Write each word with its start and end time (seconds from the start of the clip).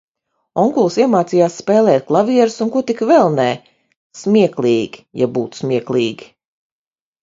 Onkulis 0.61 0.95
iemācījās 1.03 1.57
spēlēt 1.63 2.07
klavieres 2.09 2.57
un 2.67 2.73
ko 2.77 2.85
tik 2.89 3.05
vēl 3.13 3.31
nē, 3.37 3.49
smieklīgi, 4.25 5.09
ja 5.25 5.33
būtu 5.39 5.65
smieklīgi. 5.65 6.33